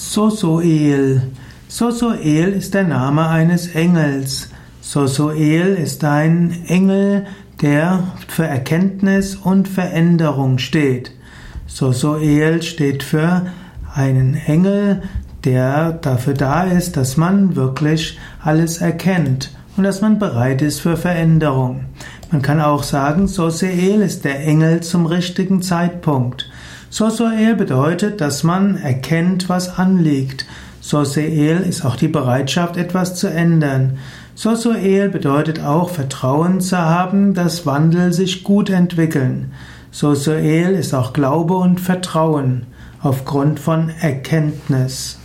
[0.00, 1.22] Sosoel.
[1.66, 4.48] Sosoel ist der Name eines Engels.
[4.80, 7.26] Sosoel ist ein Engel,
[7.60, 11.10] der für Erkenntnis und Veränderung steht.
[11.66, 13.46] Sosoel steht für
[13.92, 15.02] einen Engel,
[15.44, 20.96] der dafür da ist, dass man wirklich alles erkennt und dass man bereit ist für
[20.96, 21.86] Veränderung.
[22.30, 26.48] Man kann auch sagen, Soseel ist der Engel zum richtigen Zeitpunkt.
[26.90, 30.46] Soseel bedeutet, dass man erkennt, was anliegt.
[30.80, 33.98] Soseel ist auch die Bereitschaft, etwas zu ändern.
[34.34, 39.52] Sosoel bedeutet auch Vertrauen zu haben, dass Wandel sich gut entwickeln.
[39.90, 42.66] Sosoel ist auch Glaube und Vertrauen
[43.02, 45.18] aufgrund von Erkenntnis.